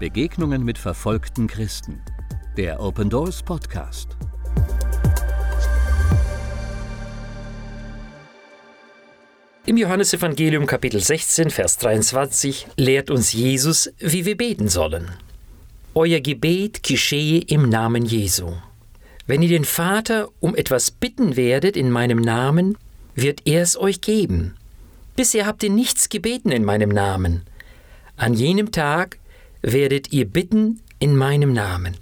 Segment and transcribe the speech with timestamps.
[0.00, 2.00] Begegnungen mit verfolgten Christen.
[2.56, 4.16] Der Open Doors Podcast.
[9.66, 15.10] Im Johannesevangelium Kapitel 16, Vers 23 lehrt uns Jesus, wie wir beten sollen.
[15.94, 18.54] Euer Gebet geschehe im Namen Jesu.
[19.26, 22.78] Wenn ihr den Vater um etwas bitten werdet in meinem Namen,
[23.14, 24.56] wird er es euch geben.
[25.14, 27.42] Bisher habt ihr nichts gebeten in meinem Namen.
[28.16, 29.19] An jenem Tag
[29.62, 31.96] werdet ihr bitten in meinem Namen.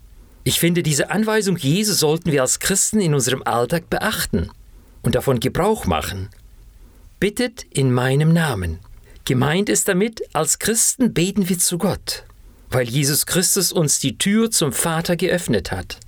[0.44, 4.50] Ich finde, diese Anweisung Jesu sollten wir als Christen in unserem Alltag beachten
[5.02, 6.30] und davon Gebrauch machen.
[7.20, 8.78] Bittet in meinem Namen.
[9.24, 12.24] Gemeint ist damit, als Christen beten wir zu Gott,
[12.70, 15.98] weil Jesus Christus uns die Tür zum Vater geöffnet hat.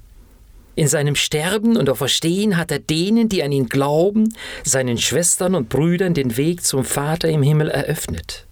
[0.75, 4.33] In seinem Sterben und Auferstehen hat er denen, die an ihn glauben,
[4.65, 8.47] seinen Schwestern und Brüdern den Weg zum Vater im Himmel eröffnet.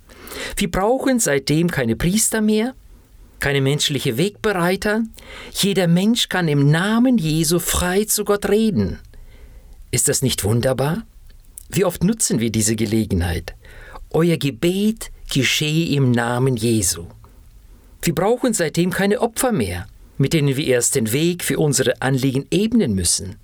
[0.56, 2.74] Wir brauchen seitdem keine Priester mehr,
[3.40, 5.02] keine menschliche Wegbereiter.
[5.52, 8.98] Jeder Mensch kann im Namen Jesu frei zu Gott reden.
[9.90, 11.06] Ist das nicht wunderbar?
[11.70, 13.54] Wie oft nutzen wir diese Gelegenheit?
[14.10, 17.06] Euer Gebet geschehe im Namen Jesu.
[18.02, 19.86] Wir brauchen seitdem keine Opfer mehr,
[20.16, 23.36] mit denen wir erst den Weg für unsere Anliegen ebnen müssen.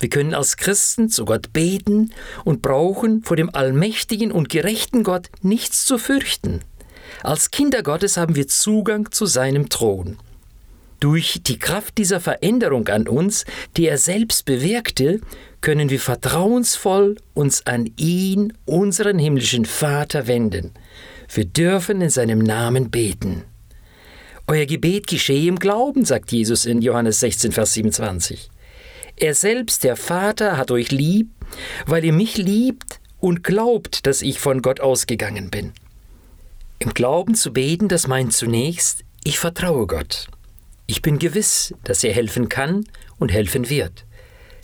[0.00, 2.12] Wir können als Christen zu Gott beten
[2.44, 6.60] und brauchen vor dem allmächtigen und gerechten Gott nichts zu fürchten.
[7.22, 10.16] Als Kinder Gottes haben wir Zugang zu seinem Thron.
[11.00, 15.20] Durch die Kraft dieser Veränderung an uns, die er selbst bewirkte,
[15.62, 20.72] können wir vertrauensvoll uns an ihn, unseren himmlischen Vater, wenden.
[21.32, 23.44] Wir dürfen in seinem Namen beten.
[24.46, 28.50] Euer Gebet geschehe im Glauben, sagt Jesus in Johannes 16, Vers 27.
[29.16, 31.30] Er selbst, der Vater, hat euch lieb,
[31.86, 35.72] weil ihr mich liebt und glaubt, dass ich von Gott ausgegangen bin.
[36.82, 40.28] Im Glauben zu beten, das meint zunächst, ich vertraue Gott.
[40.86, 42.86] Ich bin gewiss, dass er helfen kann
[43.18, 44.06] und helfen wird.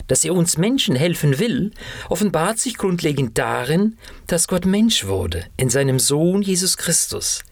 [0.07, 1.73] Dass er uns Menschen helfen will,
[2.09, 3.99] offenbart sich grundlegend darin,
[4.29, 7.43] dass Gott Mensch wurde in seinem Sohn Jesus Christus.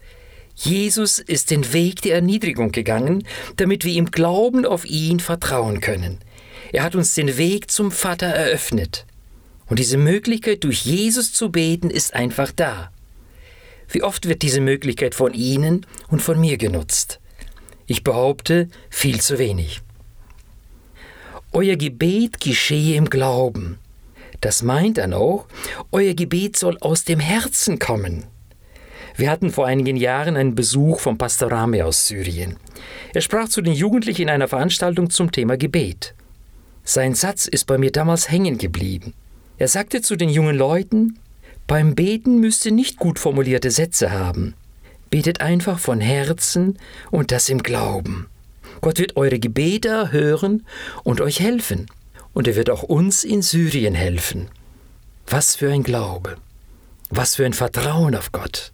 [0.55, 3.23] Jesus ist den Weg der Erniedrigung gegangen,
[3.57, 6.17] damit wir im Glauben auf ihn vertrauen können.
[6.73, 9.05] Er hat uns den Weg zum Vater eröffnet.
[9.67, 12.89] Und diese Möglichkeit, durch Jesus zu beten, ist einfach da.
[13.95, 17.21] Wie oft wird diese Möglichkeit von Ihnen und von mir genutzt?
[17.87, 19.79] Ich behaupte, viel zu wenig.
[21.53, 23.79] Euer Gebet geschehe im Glauben.
[24.41, 25.47] Das meint dann auch,
[25.93, 28.25] euer Gebet soll aus dem Herzen kommen.
[29.15, 32.57] Wir hatten vor einigen Jahren einen Besuch vom Pastor Rame aus Syrien.
[33.13, 36.15] Er sprach zu den Jugendlichen in einer Veranstaltung zum Thema Gebet.
[36.83, 39.13] Sein Satz ist bei mir damals hängen geblieben.
[39.57, 41.17] Er sagte zu den jungen Leuten,
[41.67, 44.53] beim Beten müsst ihr nicht gut formulierte Sätze haben.
[45.09, 46.77] Betet einfach von Herzen
[47.09, 48.27] und das im Glauben.
[48.81, 50.65] Gott wird eure Gebete hören
[51.03, 51.87] und euch helfen.
[52.33, 54.49] Und er wird auch uns in Syrien helfen.
[55.27, 56.37] Was für ein Glaube.
[57.09, 58.73] Was für ein Vertrauen auf Gott.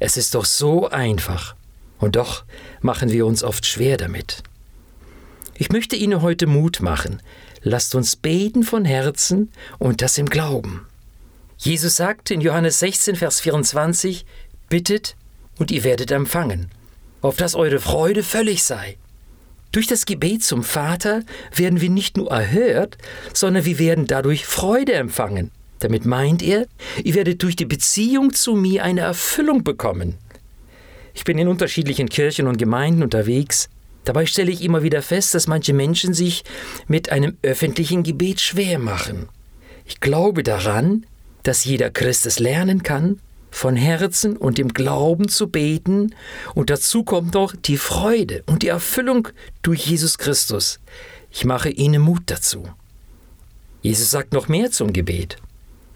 [0.00, 1.54] Es ist doch so einfach.
[1.98, 2.44] Und doch
[2.80, 4.42] machen wir uns oft schwer damit.
[5.54, 7.22] Ich möchte Ihnen heute Mut machen.
[7.62, 10.87] Lasst uns beten von Herzen und das im Glauben.
[11.58, 14.24] Jesus sagt in Johannes 16, Vers 24,
[14.68, 15.16] Bittet
[15.58, 16.70] und ihr werdet empfangen,
[17.20, 18.96] auf dass eure Freude völlig sei.
[19.72, 21.22] Durch das Gebet zum Vater
[21.54, 22.96] werden wir nicht nur erhört,
[23.34, 25.50] sondern wir werden dadurch Freude empfangen.
[25.80, 26.66] Damit meint er,
[27.04, 30.14] ihr werdet durch die Beziehung zu mir eine Erfüllung bekommen.
[31.12, 33.68] Ich bin in unterschiedlichen Kirchen und Gemeinden unterwegs
[34.08, 36.42] Dabei stelle ich immer wieder fest, dass manche Menschen sich
[36.86, 39.28] mit einem öffentlichen Gebet schwer machen.
[39.84, 41.04] Ich glaube daran,
[41.42, 46.14] dass jeder Christ es lernen kann, von Herzen und im Glauben zu beten,
[46.54, 49.28] und dazu kommt noch die Freude und die Erfüllung
[49.62, 50.80] durch Jesus Christus.
[51.30, 52.68] Ich mache Ihnen Mut dazu.
[53.82, 55.36] Jesus sagt noch mehr zum Gebet.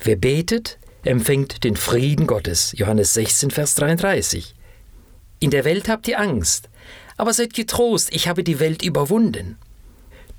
[0.01, 2.73] Wer betet, empfängt den Frieden Gottes.
[2.77, 4.55] Johannes 16, Vers 33.
[5.41, 6.69] In der Welt habt ihr Angst,
[7.17, 9.59] aber seid getrost, ich habe die Welt überwunden.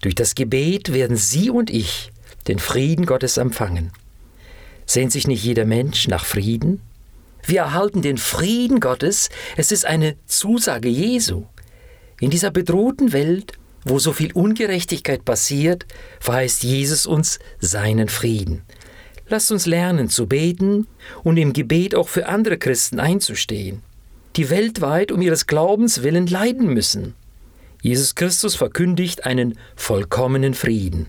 [0.01, 2.12] Durch das Gebet werden Sie und ich
[2.48, 3.92] den Frieden Gottes empfangen.
[4.85, 6.81] Sehnt sich nicht jeder Mensch nach Frieden?
[7.45, 11.45] Wir erhalten den Frieden Gottes, es ist eine Zusage Jesu.
[12.19, 13.53] In dieser bedrohten Welt,
[13.85, 15.85] wo so viel Ungerechtigkeit passiert,
[16.19, 18.62] verheißt Jesus uns seinen Frieden.
[19.27, 20.88] Lasst uns lernen zu beten
[21.24, 23.81] und im Gebet auch für andere Christen einzustehen
[24.36, 27.13] die weltweit um ihres Glaubens willen leiden müssen.
[27.81, 31.07] Jesus Christus verkündigt einen vollkommenen Frieden,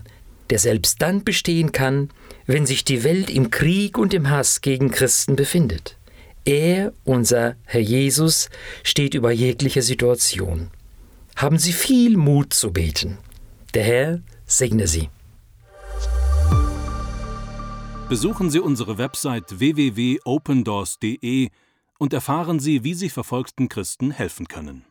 [0.49, 2.09] der selbst dann bestehen kann,
[2.45, 5.97] wenn sich die Welt im Krieg und im Hass gegen Christen befindet.
[6.45, 8.49] Er, unser Herr Jesus,
[8.83, 10.69] steht über jegliche Situation.
[11.35, 13.17] Haben Sie viel Mut zu beten.
[13.73, 15.09] Der Herr segne Sie.
[18.07, 21.49] Besuchen Sie unsere Website www.opendoors.de
[21.97, 24.85] und erfahren Sie, wie Sie verfolgten Christen helfen können.